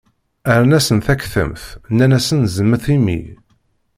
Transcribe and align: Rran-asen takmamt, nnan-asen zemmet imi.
Rran-asen 0.51 0.99
takmamt, 1.05 1.63
nnan-asen 1.93 2.39
zemmet 2.55 2.85
imi. 2.95 3.19